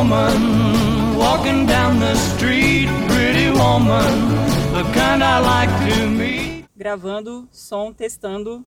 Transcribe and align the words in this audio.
woman 0.00 1.14
walking 1.18 1.66
down 1.66 2.00
the 2.00 2.14
street, 2.14 2.88
pretty 3.06 3.50
woman, 3.50 4.10
the 4.72 4.82
kind 4.94 5.22
I 5.22 5.40
like 5.40 5.92
to 5.92 6.08
meet. 6.08 6.64
Gravando, 6.74 7.46
som, 7.52 7.92
testando. 7.92 8.62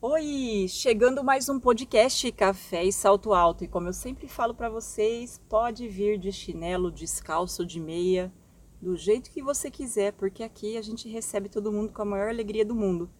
Oi, 0.00 0.66
chegando 0.68 1.24
mais 1.24 1.48
um 1.48 1.58
podcast 1.58 2.30
Café 2.30 2.84
e 2.84 2.92
Salto 2.92 3.34
Alto. 3.34 3.64
E 3.64 3.68
como 3.68 3.88
eu 3.88 3.92
sempre 3.92 4.28
falo 4.28 4.54
para 4.54 4.68
vocês, 4.68 5.40
pode 5.48 5.88
vir 5.88 6.16
de 6.16 6.30
chinelo, 6.30 6.92
descalço, 6.92 7.66
de 7.66 7.80
meia, 7.80 8.32
do 8.80 8.96
jeito 8.96 9.32
que 9.32 9.42
você 9.42 9.68
quiser, 9.68 10.12
porque 10.12 10.44
aqui 10.44 10.76
a 10.76 10.82
gente 10.82 11.08
recebe 11.08 11.48
todo 11.48 11.72
mundo 11.72 11.92
com 11.92 12.02
a 12.02 12.04
maior 12.04 12.28
alegria 12.28 12.64
do 12.64 12.74
mundo. 12.76 13.10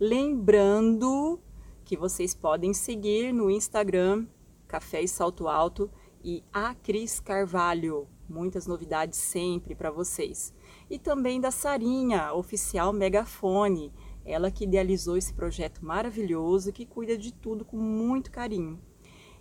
Lembrando 0.00 1.38
que 1.84 1.96
vocês 1.96 2.34
podem 2.34 2.74
seguir 2.74 3.32
no 3.32 3.48
Instagram 3.48 4.26
Café 4.66 5.00
e 5.00 5.06
Salto 5.06 5.46
Alto 5.46 5.88
e 6.24 6.42
a 6.50 6.74
Cris 6.74 7.20
Carvalho. 7.20 8.08
Muitas 8.26 8.66
novidades 8.66 9.18
sempre 9.18 9.74
para 9.74 9.90
vocês. 9.90 10.54
E 10.88 10.98
também 10.98 11.38
da 11.38 11.50
Sarinha, 11.50 12.32
oficial 12.32 12.94
Megafone, 12.94 13.92
ela 14.24 14.50
que 14.50 14.64
idealizou 14.64 15.18
esse 15.18 15.34
projeto 15.34 15.84
maravilhoso 15.84 16.72
que 16.72 16.86
cuida 16.86 17.18
de 17.18 17.32
tudo 17.34 17.64
com 17.64 17.76
muito 17.76 18.30
carinho. 18.30 18.80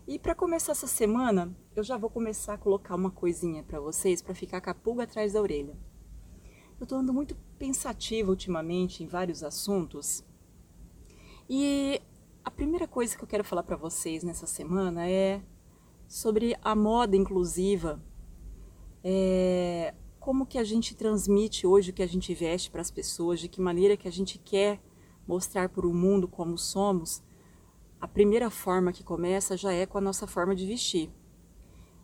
E 0.05 0.19
para 0.19 0.35
começar 0.35 0.73
essa 0.73 0.85
semana, 0.85 1.55
eu 1.73 1.81
já 1.81 1.95
vou 1.95 2.09
começar 2.09 2.55
a 2.55 2.57
colocar 2.57 2.95
uma 2.95 3.09
coisinha 3.09 3.63
para 3.63 3.79
vocês 3.79 4.21
para 4.21 4.35
ficar 4.35 4.59
com 4.59 4.69
a 4.69 4.73
pulga 4.73 5.03
atrás 5.03 5.31
da 5.31 5.41
orelha. 5.41 5.77
Eu 6.77 6.83
estou 6.83 6.97
andando 6.97 7.13
muito 7.13 7.38
pensativa 7.57 8.29
ultimamente 8.29 9.02
em 9.02 9.07
vários 9.07 9.41
assuntos. 9.41 10.21
E 11.49 12.02
a 12.43 12.52
primeira 12.52 12.85
coisa 12.85 13.15
que 13.15 13.23
eu 13.23 13.27
quero 13.27 13.45
falar 13.45 13.63
para 13.63 13.77
vocês 13.77 14.21
nessa 14.21 14.45
semana 14.45 15.08
é 15.08 15.41
sobre 16.14 16.56
a 16.61 16.75
moda 16.75 17.17
inclusiva. 17.17 18.00
É, 19.03 19.95
como 20.20 20.45
que 20.45 20.59
a 20.59 20.64
gente 20.64 20.95
transmite 20.95 21.66
hoje 21.66 21.89
o 21.89 21.94
que 21.94 22.03
a 22.03 22.08
gente 22.08 22.36
veste 22.36 22.70
para 22.70 22.81
as 22.81 22.92
pessoas, 22.92 23.39
de 23.39 23.47
que 23.47 23.59
maneira 23.59 23.97
que 23.97 24.08
a 24.08 24.11
gente 24.11 24.38
quer 24.38 24.80
mostrar 25.28 25.70
para 25.70 25.88
o 25.88 25.94
mundo 25.94 26.28
como 26.28 26.55
somos 26.55 27.23
a 28.00 28.08
primeira 28.08 28.52
forma 28.52 28.94
que 28.94 29.03
começa 29.03 29.58
já 29.58 29.73
é 29.73 29.88
com 29.88 29.97
a 29.97 30.02
nossa 30.02 30.28
forma 30.28 30.53
de 30.53 30.67
vestir. 30.67 31.09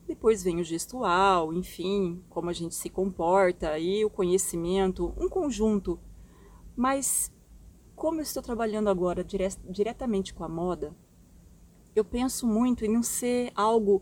Depois 0.07 0.41
vem 0.41 0.59
o 0.59 0.63
gestual, 0.63 1.53
enfim, 1.53 2.23
como 2.29 2.49
a 2.49 2.53
gente 2.53 2.73
se 2.73 2.89
comporta 2.89 3.77
e 3.77 4.03
o 4.03 4.09
conhecimento, 4.09 5.13
um 5.19 5.29
conjunto. 5.29 5.99
Mas 6.75 7.31
como 7.95 8.21
eu 8.21 8.23
estou 8.23 8.41
trabalhando 8.41 8.89
agora 8.89 9.23
dire 9.23 9.49
diretamente 9.69 10.33
com 10.33 10.43
a 10.43 10.49
moda, 10.49 10.95
eu 11.95 12.05
penso 12.05 12.47
muito 12.47 12.85
em 12.85 12.89
não 12.89 13.03
ser 13.03 13.51
algo, 13.55 14.01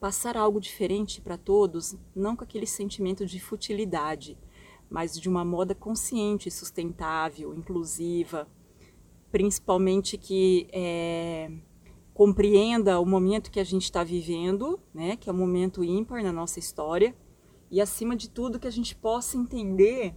passar 0.00 0.36
algo 0.36 0.60
diferente 0.60 1.20
para 1.20 1.36
todos, 1.36 1.96
não 2.14 2.36
com 2.36 2.44
aquele 2.44 2.66
sentimento 2.66 3.24
de 3.26 3.40
futilidade, 3.40 4.38
mas 4.90 5.18
de 5.18 5.28
uma 5.28 5.44
moda 5.44 5.74
consciente, 5.74 6.50
sustentável, 6.50 7.54
inclusiva, 7.54 8.48
principalmente 9.30 10.16
que 10.16 10.66
é, 10.72 11.50
compreenda 12.14 12.98
o 12.98 13.06
momento 13.06 13.50
que 13.50 13.60
a 13.60 13.64
gente 13.64 13.84
está 13.84 14.02
vivendo, 14.02 14.80
né, 14.92 15.16
que 15.16 15.28
é 15.28 15.32
um 15.32 15.36
momento 15.36 15.84
ímpar 15.84 16.22
na 16.22 16.32
nossa 16.32 16.58
história, 16.58 17.14
e 17.70 17.80
acima 17.80 18.16
de 18.16 18.30
tudo 18.30 18.58
que 18.58 18.66
a 18.66 18.72
gente 18.72 18.96
possa 18.96 19.36
entender 19.36 20.14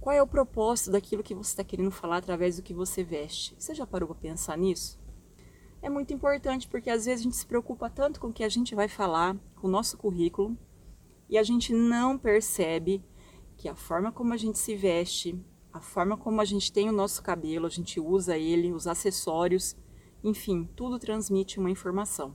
qual 0.00 0.16
é 0.16 0.22
o 0.22 0.26
propósito 0.26 0.92
daquilo 0.92 1.22
que 1.22 1.34
você 1.34 1.50
está 1.50 1.64
querendo 1.64 1.90
falar 1.90 2.18
através 2.18 2.56
do 2.56 2.62
que 2.62 2.72
você 2.72 3.02
veste. 3.04 3.54
Você 3.58 3.74
já 3.74 3.86
parou 3.86 4.08
para 4.08 4.16
pensar 4.16 4.56
nisso? 4.56 4.98
É 5.82 5.88
muito 5.88 6.12
importante 6.12 6.66
porque 6.68 6.90
às 6.90 7.04
vezes 7.04 7.20
a 7.20 7.24
gente 7.24 7.36
se 7.36 7.46
preocupa 7.46 7.88
tanto 7.88 8.18
com 8.18 8.28
o 8.28 8.32
que 8.32 8.42
a 8.42 8.48
gente 8.48 8.74
vai 8.74 8.88
falar, 8.88 9.36
com 9.54 9.68
o 9.68 9.70
nosso 9.70 9.96
currículo, 9.96 10.56
e 11.28 11.36
a 11.38 11.42
gente 11.42 11.72
não 11.72 12.18
percebe 12.18 13.04
que 13.56 13.68
a 13.68 13.74
forma 13.74 14.12
como 14.12 14.32
a 14.32 14.36
gente 14.36 14.58
se 14.58 14.74
veste, 14.74 15.38
a 15.72 15.80
forma 15.80 16.16
como 16.16 16.40
a 16.40 16.44
gente 16.44 16.72
tem 16.72 16.88
o 16.88 16.92
nosso 16.92 17.22
cabelo, 17.22 17.66
a 17.66 17.70
gente 17.70 18.00
usa 18.00 18.36
ele, 18.36 18.72
os 18.72 18.86
acessórios, 18.86 19.76
enfim, 20.22 20.68
tudo 20.74 20.98
transmite 20.98 21.58
uma 21.58 21.70
informação. 21.70 22.34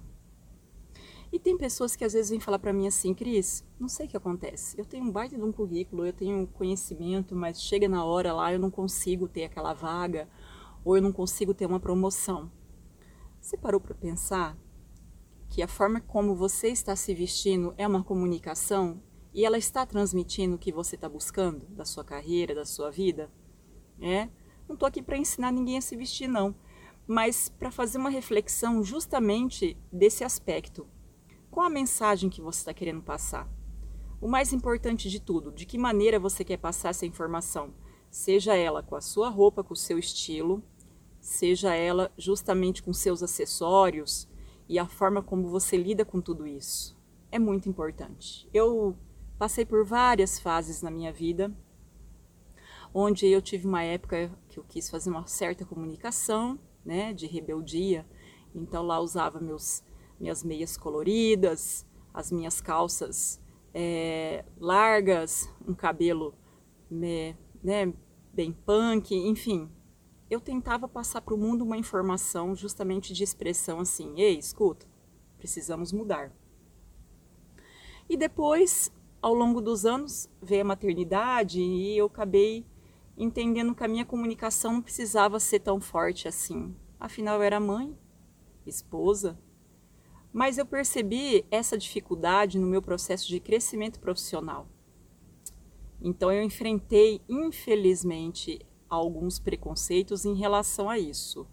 E 1.31 1.40
tem 1.40 1.58
pessoas 1.58 1.96
que 1.96 2.03
às 2.03 2.12
vezes 2.12 2.29
vêm 2.29 2.41
falar 2.41 2.59
para 2.59 2.73
mim 2.73 2.88
assim, 2.88 3.13
Cris, 3.13 3.66
não 3.79 3.88
sei 3.88 4.06
o 4.06 4.09
que 4.09 4.18
acontece. 4.18 4.78
Eu 4.78 4.85
tenho 4.85 5.06
um 5.06 5.12
baita 5.12 5.38
de 5.38 5.44
um 5.44 5.52
currículo, 5.52 6.06
eu 6.06 6.12
tenho 6.12 6.46
conhecimento, 6.47 7.34
mas 7.34 7.62
chega 7.62 7.88
na 7.88 8.03
hora 8.03 8.34
lá 8.34 8.52
eu 8.52 8.59
não 8.59 8.69
consigo 8.69 9.29
ter 9.29 9.46
aquela 9.46 9.73
vaga 9.73 10.28
ou 10.84 10.97
eu 10.97 11.02
não 11.02 11.13
consigo 11.13 11.53
ter 11.53 11.66
uma 11.66 11.79
promoção. 11.79 12.52
Você 13.41 13.57
parou 13.57 13.81
para 13.81 13.96
pensar 13.96 14.56
que 15.50 15.63
a 15.63 15.68
forma 15.68 16.00
como 16.00 16.35
você 16.35 16.68
está 16.68 16.96
se 16.96 17.13
vestindo 17.16 17.74
é 17.75 17.88
uma 17.88 18.03
comunicação 18.03 19.02
e 19.34 19.44
ela 19.44 19.57
está 19.57 19.84
transmitindo 19.84 20.56
o 20.56 20.59
que 20.59 20.72
você 20.72 20.96
está 20.96 21.09
buscando 21.09 21.66
da 21.69 21.84
sua 21.84 22.03
carreira, 22.03 22.53
da 22.53 22.66
sua 22.66 22.91
vida, 22.91 23.31
é? 24.00 24.29
Não 24.68 24.75
estou 24.75 24.88
aqui 24.88 25.02
para 25.02 25.18
ensinar 25.18 25.52
ninguém 25.52 25.78
a 25.79 25.81
se 25.81 25.96
vestir 25.96 26.28
não, 26.28 26.56
mas 27.07 27.50
para 27.50 27.72
fazer 27.72 27.97
uma 27.97 28.12
reflexão 28.12 28.84
justamente 28.84 29.75
desse 29.91 30.23
aspecto. 30.23 30.88
Qual 31.50 31.66
a 31.66 31.69
mensagem 31.69 32.29
que 32.29 32.41
você 32.41 32.59
está 32.59 32.73
querendo 32.73 33.02
passar? 33.02 33.50
O 34.22 34.28
mais 34.28 34.53
importante 34.53 35.09
de 35.09 35.19
tudo, 35.19 35.52
de 35.52 35.66
que 35.66 35.79
maneira 35.79 36.19
você 36.19 36.46
quer 36.46 36.58
passar 36.58 36.90
essa 36.90 37.08
informação? 37.08 37.73
Seja 38.09 38.56
ela 38.56 38.84
com 38.84 38.96
a 38.96 39.02
sua 39.02 39.29
roupa, 39.29 39.63
com 39.63 39.73
o 39.73 39.78
seu 39.78 39.97
estilo, 39.97 40.63
seja 41.22 41.74
ela 41.74 42.12
justamente 42.18 42.84
com 42.84 42.92
seus 42.92 43.24
acessórios 43.24 44.28
e 44.68 44.78
a 44.78 44.86
forma 44.86 45.24
como 45.24 45.48
você 45.48 45.78
lida 45.78 46.04
com 46.04 46.20
tudo 46.20 46.46
isso. 46.46 47.00
É 47.32 47.40
muito 47.40 47.70
importante. 47.70 48.50
Eu 48.54 48.98
Passei 49.42 49.66
por 49.66 49.84
várias 49.84 50.40
fases 50.40 50.84
na 50.84 50.92
minha 50.92 51.12
vida, 51.12 51.52
onde 52.94 53.26
eu 53.26 53.42
tive 53.42 53.66
uma 53.66 53.82
época 53.82 54.32
que 54.48 54.59
eu 54.59 54.64
quis 54.64 54.88
fazer 54.88 55.09
uma 55.09 55.26
certa 55.26 55.66
comunicação, 55.66 56.59
né, 56.86 57.12
de 57.12 57.26
rebeldia. 57.26 58.06
Então 58.53 58.86
lá 58.86 59.00
usava 59.00 59.40
meus 59.40 59.84
minhas 60.20 60.44
meias 60.44 60.78
coloridas, 60.78 61.88
as 62.14 62.32
minhas 62.32 62.62
calças 62.62 63.42
é, 63.74 64.46
largas, 64.59 65.52
um 65.68 65.74
cabelo 65.74 66.36
né, 66.88 67.36
bem 68.32 68.52
punk, 68.52 69.16
enfim. 69.16 69.72
Eu 70.31 70.40
tentava 70.40 70.88
passar 70.88 71.19
para 71.19 71.34
o 71.34 71.38
mundo 71.38 71.62
uma 71.62 71.75
informação 71.75 72.56
justamente 72.56 73.12
de 73.12 73.22
expressão 73.22 73.81
assim: 73.81 74.14
ei, 74.18 74.38
escuta, 74.38 74.88
precisamos 75.38 75.92
mudar. 75.92 76.31
E 78.08 78.16
depois 78.16 78.90
ao 79.22 79.34
longo 79.34 79.59
dos 79.59 79.86
anos 79.86 80.30
veio 80.41 80.62
a 80.62 80.66
maternidade 80.66 81.59
e 81.59 81.97
eu 81.97 82.06
acabei 82.06 82.66
entendendo 83.18 83.75
que 83.75 83.84
a 83.84 83.90
minha 83.90 84.06
comunicação 84.06 84.75
não 84.75 84.81
precisava 84.81 85.38
ser 85.38 85.59
tão 85.59 85.81
forte 85.81 86.30
assim. 86.30 86.74
Afinal, 86.97 87.36
eu 87.36 87.44
era 87.44 87.59
mãe, 87.59 87.94
esposa. 88.66 89.38
Mas 90.31 90.58
eu 90.58 90.66
percebi 90.66 91.46
essa 91.52 91.78
dificuldade 91.78 92.58
no 92.58 92.68
meu 92.68 92.81
processo 92.81 93.28
de 93.28 93.41
crescimento 93.41 94.00
profissional. 94.00 94.66
Então, 96.02 96.31
eu 96.31 96.41
enfrentei, 96.41 97.22
infelizmente, 97.28 98.62
alguns 98.97 99.40
preconceitos 99.40 100.25
em 100.25 100.35
relação 100.35 100.90
a 100.90 101.00
isso. 101.00 101.47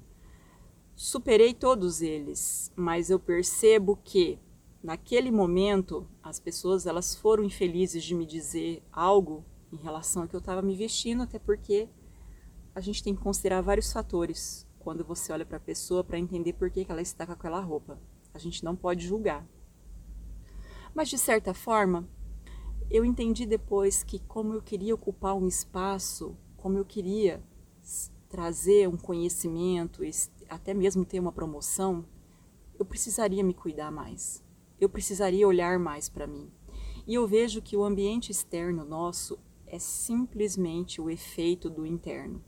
Superei 0.97 1.55
todos 1.55 2.03
eles, 2.03 2.73
mas 2.75 3.09
eu 3.09 3.21
percebo 3.21 3.97
que 3.97 4.41
naquele 4.83 5.31
momento 5.31 6.09
as 6.21 6.41
pessoas 6.41 6.87
elas 6.87 7.15
foram 7.15 7.45
infelizes 7.45 8.03
de 8.03 8.15
me 8.15 8.27
dizer 8.27 8.83
algo 8.93 9.45
em 9.73 9.77
relação 9.77 10.23
a 10.23 10.29
que 10.29 10.35
eu 10.35 10.41
estava 10.41 10.61
me 10.63 10.75
vestindo, 10.75 11.23
até 11.23 11.39
porque 11.39 11.89
a 12.75 12.81
gente 12.81 13.03
tem 13.03 13.15
que 13.15 13.23
considerar 13.23 13.61
vários 13.61 13.93
fatores 13.93 14.67
quando 14.79 15.05
você 15.05 15.33
olha 15.33 15.47
para 15.47 15.59
a 15.59 15.61
pessoa 15.61 16.03
para 16.03 16.19
entender 16.19 16.55
por 16.55 16.71
que, 16.71 16.85
que 16.85 16.91
ela 16.91 17.03
está 17.03 17.25
com 17.25 17.33
aquela 17.33 17.61
roupa. 17.61 18.01
A 18.35 18.39
gente 18.39 18.65
não 18.65 18.75
pode 18.75 19.07
julgar. 19.07 19.47
Mas 20.93 21.09
de 21.09 21.19
certa 21.19 21.55
forma, 21.55 22.09
eu 22.91 23.05
entendi 23.05 23.47
depois 23.47 24.03
que 24.03 24.19
como 24.19 24.55
eu 24.55 24.63
queria 24.63 24.95
ocupar 24.95 25.35
um 25.35 25.47
espaço, 25.47 26.37
como 26.59 26.77
eu 26.77 26.85
queria 26.85 27.43
trazer 28.29 28.87
um 28.87 28.99
conhecimento, 28.99 30.03
até 30.51 30.75
mesmo 30.75 31.05
ter 31.05 31.19
uma 31.19 31.33
promoção, 31.33 32.05
eu 32.79 32.85
precisaria 32.85 33.43
me 33.43 33.55
cuidar 33.55 33.91
mais 33.91 34.47
eu 34.81 34.89
precisaria 34.89 35.47
olhar 35.47 35.79
mais 35.79 36.09
para 36.09 36.27
mim. 36.27 36.51
E 37.07 37.15
eu 37.15 37.27
vejo 37.27 37.63
que 37.63 37.77
o 37.77 37.85
ambiente 37.85 38.31
externo 38.31 38.85
nosso 38.85 39.39
é 39.67 39.79
simplesmente 39.79 41.01
o 41.01 41.11
efeito 41.11 41.69
do 41.69 41.85
interno. 41.85 42.43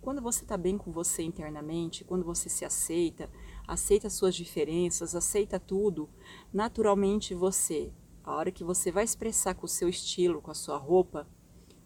Quando 0.00 0.22
você 0.22 0.44
está 0.44 0.56
bem 0.56 0.78
com 0.78 0.92
você 0.92 1.22
internamente, 1.22 2.04
quando 2.04 2.24
você 2.24 2.48
se 2.48 2.64
aceita, 2.64 3.28
aceita 3.66 4.08
suas 4.08 4.34
diferenças, 4.34 5.16
aceita 5.16 5.58
tudo, 5.58 6.08
naturalmente 6.52 7.34
você, 7.34 7.92
a 8.22 8.36
hora 8.36 8.52
que 8.52 8.62
você 8.62 8.92
vai 8.92 9.02
expressar 9.02 9.54
com 9.54 9.66
o 9.66 9.68
seu 9.68 9.88
estilo, 9.88 10.40
com 10.40 10.50
a 10.50 10.54
sua 10.54 10.76
roupa, 10.76 11.28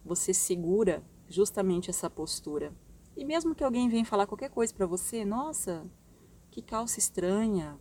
você 0.04 0.34
segura 0.34 1.02
justamente 1.30 1.88
essa 1.88 2.10
postura. 2.10 2.74
E 3.16 3.24
mesmo 3.24 3.54
que 3.54 3.64
alguém 3.64 3.88
venha 3.88 4.04
falar 4.04 4.26
qualquer 4.26 4.50
coisa 4.50 4.74
para 4.74 4.86
você, 4.86 5.24
nossa, 5.24 5.90
que 6.50 6.60
calça 6.60 6.98
estranha, 6.98 7.78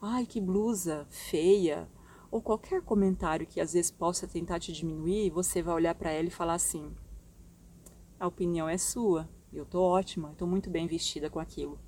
ai 0.00 0.24
que 0.24 0.40
blusa 0.40 1.06
feia, 1.10 1.90
ou 2.30 2.40
qualquer 2.40 2.82
comentário 2.82 3.46
que 3.46 3.60
às 3.60 3.72
vezes 3.72 3.90
possa 3.90 4.26
tentar 4.26 4.60
te 4.60 4.72
diminuir, 4.72 5.30
você 5.30 5.62
vai 5.62 5.74
olhar 5.74 5.94
para 5.94 6.10
ela 6.10 6.28
e 6.28 6.30
falar 6.30 6.54
assim: 6.54 6.94
a 8.18 8.26
opinião 8.26 8.68
é 8.68 8.78
sua, 8.78 9.28
eu 9.52 9.66
tô 9.66 9.82
ótima, 9.82 10.30
eu 10.30 10.34
tô 10.34 10.46
muito 10.46 10.70
bem 10.70 10.86
vestida 10.86 11.28
com 11.28 11.40
aquilo. 11.40 11.78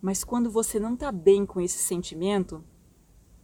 Mas 0.00 0.24
quando 0.24 0.50
você 0.50 0.80
não 0.80 0.96
tá 0.96 1.12
bem 1.12 1.46
com 1.46 1.60
esse 1.60 1.78
sentimento, 1.78 2.64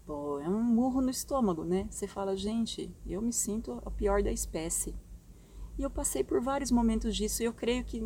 pô, 0.04 0.40
é 0.40 0.48
um 0.48 0.62
murro 0.62 1.00
no 1.00 1.10
estômago, 1.10 1.64
né? 1.64 1.86
Você 1.88 2.08
fala, 2.08 2.36
gente, 2.36 2.92
eu 3.06 3.22
me 3.22 3.32
sinto 3.32 3.80
a 3.86 3.90
pior 3.90 4.22
da 4.22 4.32
espécie. 4.32 4.94
E 5.78 5.82
eu 5.82 5.90
passei 5.90 6.24
por 6.24 6.40
vários 6.40 6.72
momentos 6.72 7.14
disso 7.16 7.40
e 7.40 7.46
eu 7.46 7.52
creio 7.52 7.84
que 7.84 8.02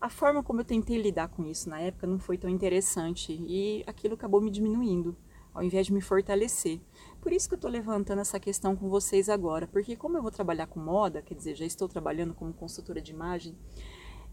a 0.00 0.10
forma 0.10 0.42
como 0.42 0.60
eu 0.60 0.64
tentei 0.64 1.00
lidar 1.00 1.28
com 1.28 1.44
isso 1.44 1.70
na 1.70 1.78
época 1.78 2.06
não 2.06 2.18
foi 2.18 2.36
tão 2.36 2.50
interessante 2.50 3.32
e 3.32 3.84
aquilo 3.86 4.14
acabou 4.14 4.40
me 4.40 4.50
diminuindo, 4.50 5.16
ao 5.54 5.62
invés 5.62 5.86
de 5.86 5.92
me 5.92 6.00
fortalecer. 6.00 6.80
Por 7.20 7.32
isso 7.32 7.48
que 7.48 7.54
eu 7.54 7.58
estou 7.58 7.70
levantando 7.70 8.20
essa 8.20 8.40
questão 8.40 8.74
com 8.74 8.88
vocês 8.88 9.28
agora, 9.28 9.68
porque 9.68 9.94
como 9.94 10.16
eu 10.16 10.22
vou 10.22 10.32
trabalhar 10.32 10.66
com 10.66 10.80
moda, 10.80 11.22
quer 11.22 11.34
dizer, 11.34 11.54
já 11.54 11.64
estou 11.64 11.86
trabalhando 11.86 12.34
como 12.34 12.52
consultora 12.52 13.00
de 13.00 13.12
imagem, 13.12 13.56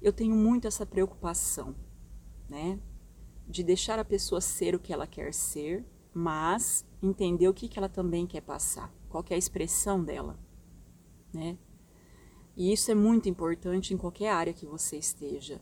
eu 0.02 0.12
tenho 0.12 0.36
muito 0.36 0.68
essa 0.68 0.86
preocupação, 0.86 1.76
né? 2.50 2.80
De 3.48 3.64
deixar 3.64 4.00
a 4.00 4.06
pessoa 4.06 4.42
ser 4.42 4.74
o 4.74 4.80
que 4.80 4.92
ela 4.92 5.06
quer 5.06 5.34
ser, 5.34 5.86
mas 6.14 6.84
entender 7.04 7.48
o 7.48 7.54
que, 7.54 7.68
que 7.68 7.78
ela 7.78 7.90
também 7.90 8.26
quer 8.26 8.42
passar, 8.42 8.92
qual 9.10 9.24
é 9.30 9.36
a 9.36 9.38
expressão 9.38 10.04
dela, 10.04 10.40
né? 11.34 11.58
E 12.58 12.74
isso 12.74 12.90
é 12.90 12.96
muito 12.96 13.30
importante 13.30 13.94
em 13.94 13.98
qualquer 13.98 14.32
área 14.32 14.52
que 14.52 14.66
você 14.66 14.98
esteja. 14.98 15.62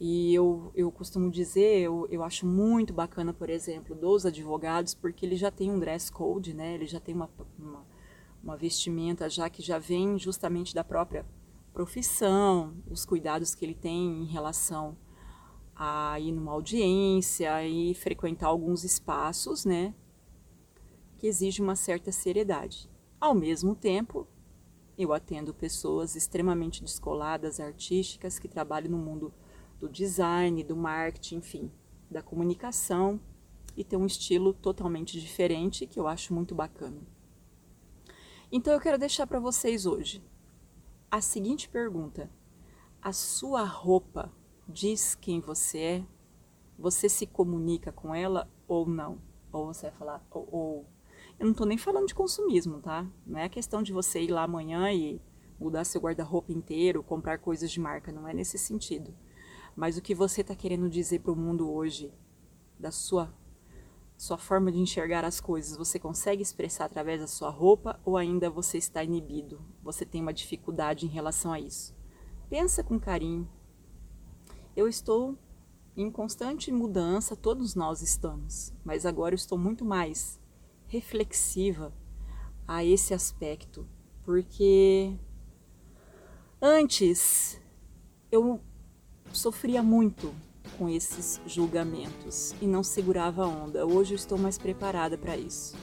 E 0.00 0.34
eu, 0.34 0.72
eu 0.74 0.90
costumo 0.90 1.30
dizer, 1.30 1.82
eu, 1.82 2.08
eu 2.10 2.24
acho 2.24 2.46
muito 2.46 2.94
bacana, 2.94 3.32
por 3.32 3.50
exemplo, 3.50 3.94
dos 3.94 4.24
advogados, 4.24 4.94
porque 4.94 5.26
ele 5.26 5.36
já 5.36 5.50
tem 5.50 5.70
um 5.70 5.78
dress 5.78 6.10
code, 6.10 6.54
né? 6.54 6.74
Ele 6.74 6.86
já 6.86 6.98
tem 6.98 7.14
uma, 7.14 7.30
uma, 7.58 7.86
uma 8.42 8.56
vestimenta 8.56 9.28
já 9.28 9.50
que 9.50 9.62
já 9.62 9.78
vem 9.78 10.18
justamente 10.18 10.74
da 10.74 10.82
própria 10.82 11.26
profissão, 11.74 12.74
os 12.90 13.04
cuidados 13.04 13.54
que 13.54 13.62
ele 13.62 13.74
tem 13.74 14.22
em 14.22 14.26
relação 14.26 14.96
a 15.76 16.18
ir 16.18 16.32
numa 16.32 16.52
audiência 16.52 17.66
e 17.66 17.94
frequentar 17.94 18.46
alguns 18.46 18.82
espaços, 18.82 19.66
né? 19.66 19.94
Que 21.18 21.26
exige 21.26 21.60
uma 21.60 21.76
certa 21.76 22.10
seriedade. 22.10 22.90
Ao 23.20 23.34
mesmo 23.34 23.74
tempo, 23.74 24.26
eu 24.96 25.12
atendo 25.12 25.54
pessoas 25.54 26.14
extremamente 26.16 26.82
descoladas, 26.82 27.60
artísticas, 27.60 28.38
que 28.38 28.48
trabalham 28.48 28.90
no 28.90 28.98
mundo 28.98 29.32
do 29.80 29.88
design, 29.88 30.62
do 30.62 30.76
marketing, 30.76 31.36
enfim, 31.36 31.72
da 32.10 32.22
comunicação 32.22 33.20
e 33.76 33.82
tem 33.82 33.98
um 33.98 34.06
estilo 34.06 34.52
totalmente 34.52 35.18
diferente 35.20 35.86
que 35.86 35.98
eu 35.98 36.06
acho 36.06 36.34
muito 36.34 36.54
bacana. 36.54 37.00
Então 38.50 38.72
eu 38.72 38.80
quero 38.80 38.98
deixar 38.98 39.26
para 39.26 39.40
vocês 39.40 39.86
hoje 39.86 40.22
a 41.10 41.20
seguinte 41.20 41.68
pergunta: 41.68 42.30
a 43.00 43.12
sua 43.12 43.64
roupa 43.64 44.30
diz 44.68 45.14
quem 45.14 45.40
você 45.40 45.78
é? 45.78 46.06
Você 46.78 47.08
se 47.08 47.26
comunica 47.26 47.92
com 47.92 48.14
ela 48.14 48.50
ou 48.66 48.86
não? 48.86 49.20
Ou 49.52 49.66
você 49.66 49.88
vai 49.88 49.98
falar 49.98 50.26
ou, 50.30 50.48
ou 50.50 50.86
eu 51.38 51.44
não 51.44 51.52
estou 51.52 51.66
nem 51.66 51.78
falando 51.78 52.06
de 52.06 52.14
consumismo, 52.14 52.80
tá? 52.80 53.06
Não 53.26 53.38
é 53.38 53.48
questão 53.48 53.82
de 53.82 53.92
você 53.92 54.22
ir 54.22 54.30
lá 54.30 54.44
amanhã 54.44 54.92
e 54.92 55.20
mudar 55.58 55.84
seu 55.84 56.00
guarda-roupa 56.00 56.52
inteiro, 56.52 57.02
comprar 57.02 57.38
coisas 57.38 57.70
de 57.70 57.80
marca, 57.80 58.12
não 58.12 58.26
é 58.26 58.34
nesse 58.34 58.58
sentido. 58.58 59.14
Mas 59.74 59.96
o 59.96 60.02
que 60.02 60.14
você 60.14 60.42
está 60.42 60.54
querendo 60.54 60.88
dizer 60.88 61.20
para 61.20 61.32
o 61.32 61.36
mundo 61.36 61.70
hoje, 61.70 62.12
da 62.78 62.90
sua 62.90 63.32
sua 64.16 64.38
forma 64.38 64.70
de 64.70 64.78
enxergar 64.78 65.24
as 65.24 65.40
coisas, 65.40 65.76
você 65.76 65.98
consegue 65.98 66.42
expressar 66.42 66.84
através 66.84 67.20
da 67.20 67.26
sua 67.26 67.50
roupa 67.50 67.98
ou 68.04 68.16
ainda 68.16 68.48
você 68.48 68.78
está 68.78 69.02
inibido? 69.02 69.60
Você 69.82 70.06
tem 70.06 70.22
uma 70.22 70.32
dificuldade 70.32 71.06
em 71.06 71.08
relação 71.08 71.52
a 71.52 71.58
isso? 71.58 71.92
Pensa 72.48 72.84
com 72.84 73.00
carinho. 73.00 73.48
Eu 74.76 74.86
estou 74.86 75.36
em 75.96 76.08
constante 76.08 76.70
mudança, 76.70 77.34
todos 77.34 77.74
nós 77.74 78.00
estamos, 78.00 78.72
mas 78.84 79.04
agora 79.04 79.34
eu 79.34 79.36
estou 79.36 79.58
muito 79.58 79.84
mais 79.84 80.40
reflexiva 80.92 81.90
a 82.68 82.84
esse 82.84 83.14
aspecto, 83.14 83.88
porque 84.22 85.16
antes 86.60 87.58
eu 88.30 88.60
sofria 89.32 89.82
muito 89.82 90.34
com 90.76 90.90
esses 90.90 91.40
julgamentos 91.46 92.54
e 92.60 92.66
não 92.66 92.82
segurava 92.82 93.42
a 93.42 93.48
onda. 93.48 93.86
Hoje 93.86 94.12
eu 94.12 94.16
estou 94.16 94.36
mais 94.36 94.58
preparada 94.58 95.16
para 95.16 95.34
isso. 95.34 95.74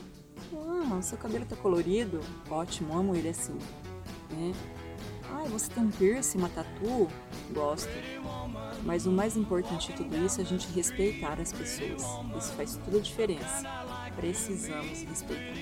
Ah, 0.54 1.02
seu 1.02 1.18
cabelo 1.18 1.46
tá 1.46 1.56
colorido? 1.56 2.20
Ótimo, 2.48 2.96
amo 2.96 3.16
ele 3.16 3.30
assim. 3.30 3.58
Né? 4.30 4.54
Ah, 5.32 5.44
você 5.46 5.72
tem 5.72 5.86
um 5.86 5.90
piercing, 5.90 6.38
uma 6.38 6.50
tatu? 6.50 7.08
Gosto. 7.52 7.90
Mas 8.86 9.08
o 9.08 9.12
mais 9.12 9.36
importante 9.36 9.88
de 9.88 9.98
tudo 9.98 10.16
isso 10.24 10.40
é 10.40 10.44
a 10.44 10.48
gente 10.48 10.68
respeitar 10.68 11.40
as 11.42 11.52
pessoas. 11.52 12.04
Isso 12.38 12.54
faz 12.54 12.76
toda 12.86 12.98
a 12.98 13.02
diferença. 13.02 13.89
Precisamos 14.20 15.02
respeitar. 15.04 15.54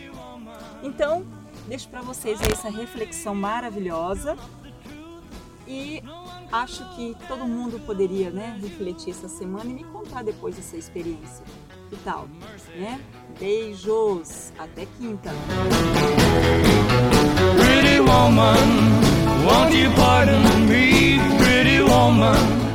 Então, 0.83 1.25
deixo 1.68 1.88
para 1.89 2.01
vocês 2.01 2.39
essa 2.42 2.69
reflexão 2.69 3.36
maravilhosa 3.36 4.36
e 5.68 6.01
acho 6.51 6.83
que 6.95 7.15
todo 7.27 7.45
mundo 7.45 7.80
poderia 7.86 8.31
né, 8.31 8.57
refletir 8.62 9.12
essa 9.12 9.27
semana 9.27 9.69
e 9.69 9.74
me 9.74 9.83
contar 9.83 10.24
depois 10.24 10.57
essa 10.57 10.77
experiência. 10.77 11.45
Que 11.89 11.98
tal? 11.98 12.27
Né? 12.75 13.00
Beijos! 13.39 14.51
Até 14.57 14.86
quinta! 14.98 15.31
Pretty 17.57 18.00
woman, 18.00 18.57
won't 19.45 19.75
you 19.75 19.92
pardon 19.95 20.42
me, 20.68 21.19
pretty 21.38 21.81
woman? 21.81 22.66